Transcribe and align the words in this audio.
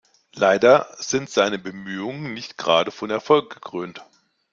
Leider 0.33 0.91
sind 0.97 1.29
seine 1.29 1.59
Bemühungen 1.59 2.33
nicht 2.33 2.57
gerade 2.57 2.89
von 2.89 3.11
Erfolg 3.11 3.53
gekrönt. 3.53 4.01